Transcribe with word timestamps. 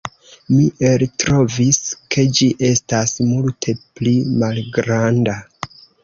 Mi 0.51 0.61
eltrovis, 0.91 1.77
ke 2.15 2.23
ĝi 2.37 2.47
estas 2.69 3.13
multe 3.33 3.75
pli 3.99 4.15
malgranda. 4.45 5.37